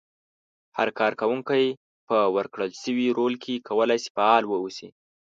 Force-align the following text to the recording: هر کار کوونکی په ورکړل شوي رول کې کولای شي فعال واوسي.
هر 0.77 0.89
کار 0.99 1.11
کوونکی 1.21 1.63
په 2.07 2.17
ورکړل 2.35 2.71
شوي 2.83 3.07
رول 3.17 3.33
کې 3.43 3.63
کولای 3.67 3.97
شي 4.03 4.09
فعال 4.15 4.43
واوسي. 4.47 4.89